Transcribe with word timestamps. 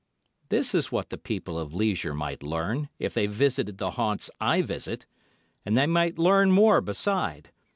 This 0.49 0.73
is 0.73 0.91
what 0.91 1.11
the 1.11 1.17
people 1.19 1.59
of 1.59 1.75
leisure 1.75 2.15
might 2.15 2.41
learn, 2.41 2.89
if 2.97 3.13
they 3.13 3.27
visited 3.27 3.77
the 3.77 3.91
haunts 3.91 4.31
I 4.39 4.63
visit; 4.63 5.05
and 5.63 5.77
they 5.77 5.85
might 5.85 6.17
learn 6.17 6.49
more 6.49 6.81
beside. 6.81 7.51